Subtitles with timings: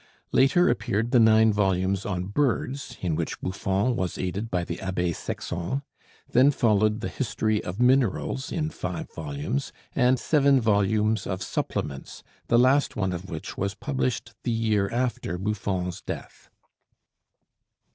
[0.31, 5.13] Later appeared the nine volumes on birds, in which Buffon was aided by the Abbé
[5.15, 5.83] Sexon.
[6.31, 12.57] Then followed the 'History of Minerals' in five volumes, and seven volumes of 'Supplements,' the
[12.57, 16.49] last one of which was published the year after Buffon's death.